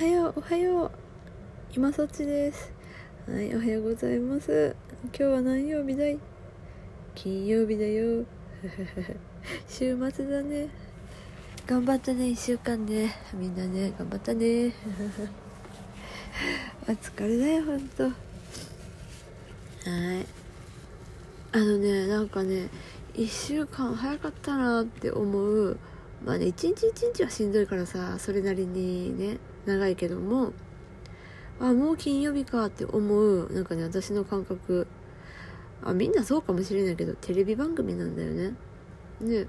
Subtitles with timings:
[0.00, 0.90] はようおはよう。
[1.76, 2.72] 今そちです。
[3.30, 4.74] はいおはようございます。
[5.08, 6.18] 今日は何曜日だい？
[7.14, 8.24] 金曜日だよ。
[9.68, 10.70] 週末だね。
[11.66, 13.14] 頑張ったね1週間ね。
[13.34, 14.72] みんなね頑張ったね。
[16.88, 18.04] お疲れだよほんと。
[18.04, 18.14] はい。
[21.52, 22.70] あのねなんかね
[23.12, 25.76] 1週間早かったなって思う。
[26.24, 29.36] まあね一日一日はしんどいからさそれなりにね。
[29.66, 30.52] 長いけども
[31.60, 34.86] あもう金曜日かって思うなんかね私の感覚。
[35.82, 38.54] あみんなそうかもしれないけどテレビ番組なんだよね。
[39.20, 39.46] ね。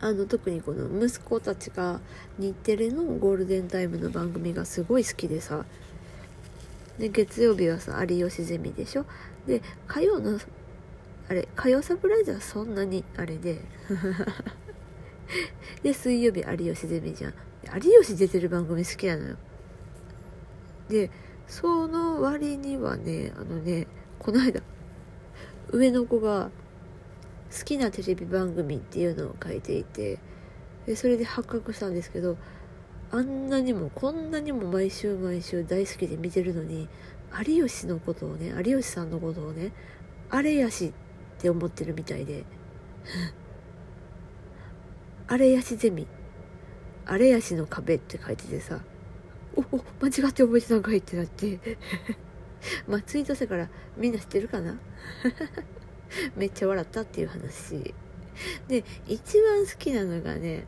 [0.00, 2.00] あの特にこの息子たちが
[2.38, 5.64] 日テレのゴールデンタイムの番組がすごい好きでさ。
[6.98, 9.06] で月曜日はさ有吉ゼミでしょ。
[9.46, 10.38] で火曜の
[11.28, 13.60] あれ火曜サプライズはそんなにあれで。
[15.82, 17.34] で水曜日有吉ゼミじゃん。
[17.76, 19.36] 有吉出てる番組好きなのよ。
[20.88, 21.10] で
[21.46, 23.86] その割にはねあのね
[24.18, 24.62] この間
[25.70, 26.50] 上の子が
[27.56, 30.18] 好きなテレビ番組っていうのを書いていて
[30.86, 32.36] でそれで発覚したんですけど
[33.10, 36.88] あんなにもこんなにも毎週毎週大好きで見てるのに
[37.46, 39.72] 有吉のことをね有吉さんのことをね
[40.30, 40.92] あれやしっ
[41.40, 42.44] て思ってるみたいで。
[45.26, 46.06] あれやしゼミ。
[47.06, 48.80] あれやしの壁って書いててさ
[49.56, 51.58] おお間違って覚えてたんかいってなって。
[52.88, 54.78] まあツイートしたからみんな知ってるかな？
[56.36, 57.94] めっちゃ笑ったっていう話。
[58.68, 60.66] で一番好きなのがね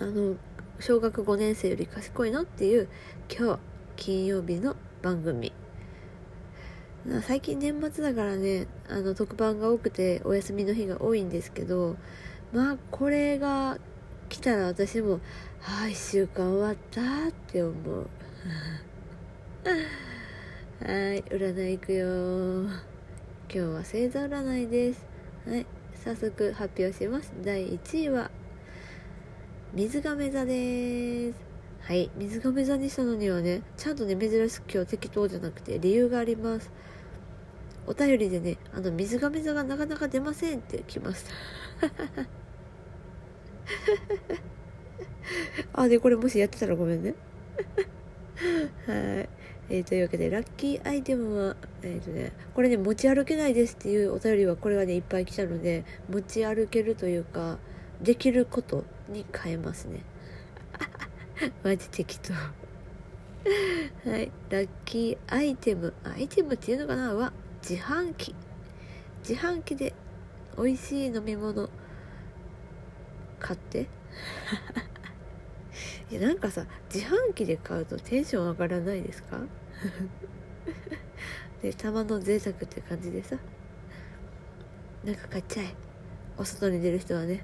[0.00, 0.36] あの
[0.80, 2.88] 小学5年生より賢いのっていう
[3.30, 3.60] 今日
[3.96, 5.52] 金曜日の番組。
[7.22, 11.96] 最近年末だからねあの特番が多くてお休みの日が多いんですけど
[12.52, 13.78] まあこれが
[14.30, 15.20] 来たら私も
[15.66, 18.06] 「ああ1週間終わった」って思う。
[20.82, 22.62] はい占いいくよ。
[22.62, 22.70] 今
[23.48, 25.04] 日は星座占いです。
[25.46, 25.66] はい
[26.04, 27.32] 早速発表します。
[27.42, 28.30] 第1位は
[29.74, 31.38] 水亀座です。
[31.80, 36.70] はい水亀座にしたのにはねちゃんとね珍しく今日適当じゃなくて理由があります。
[37.84, 41.24] お便りでねあの水亀座がなかなか出ませんって来まし
[41.80, 42.39] た。
[45.72, 47.14] あ、で、これもしやってたらごめんね。
[48.86, 49.28] はい。
[49.72, 57.58] えー、というわけで、ラッキーアイテムは、えっ、ー、とね、これね、持ち歩けないですっていうお便りは、これがね、いっぱい来たので、持ち歩けるというか、
[58.02, 60.00] できることに変えますね。
[61.62, 62.32] マジ適当。
[62.32, 64.32] はい。
[64.50, 65.94] ラッキーアイテム。
[66.02, 67.14] アイテムっていうのかな？
[67.14, 67.32] は、
[67.62, 68.34] 自販機。
[69.28, 69.92] 自販機で
[70.56, 71.68] 美味しい飲み物
[73.40, 73.88] 買って。
[76.10, 79.40] いやなんかさ自販機で買うとテンション上がらないですか？
[81.62, 83.36] でたまの贅沢って感じでさ。
[85.04, 85.74] なんか買っちゃえ。
[86.36, 87.42] お外に出る人はね。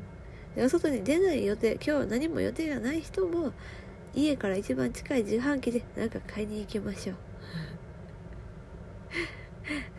[0.54, 3.52] でお外に出ない予定今日は何も予定がない人も
[4.14, 7.16] 家から一番近い自販機でなんか買いに行きましょう。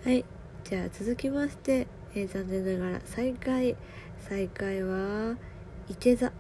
[0.03, 0.25] はい。
[0.63, 3.75] じゃあ続きましてえー、残念ながら再開
[4.19, 5.35] 再開は
[5.89, 6.31] いて座。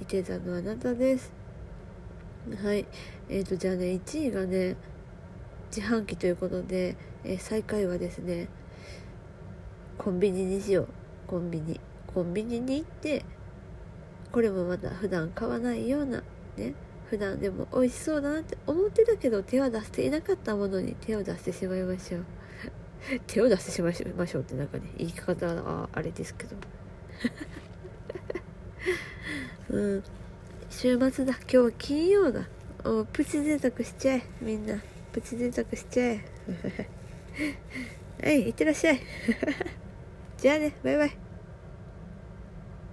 [0.00, 1.32] いて座のあなたです。
[2.62, 2.86] はい。
[3.28, 4.76] えーとじゃあね1位がね
[5.74, 8.48] 自販機ということで、えー、最下位はですね
[9.98, 10.88] コンビニにしよう。
[11.26, 11.78] コンビニ。
[12.06, 13.24] コンビニに行って
[14.32, 16.22] これもまた普段買わないような
[16.56, 16.72] ね。
[17.10, 22.24] 普段でも美味しそうだなって思ってたけど手は出していなかったものに手を出してしまいましょう。
[23.26, 26.56] 手を出してしまいましょうってなんかね言い方はあれですけど。
[29.70, 30.04] うん。
[30.70, 31.34] 週末だ。
[31.34, 32.48] 今日は金曜だ。
[32.84, 34.22] おプチ贅沢しちゃえ。
[34.40, 34.78] みんな。
[35.12, 36.24] プチ贅沢しちゃえ。
[38.22, 39.00] はいいってらっしゃい。
[40.38, 40.74] じゃあね。
[40.82, 41.27] バイバイ。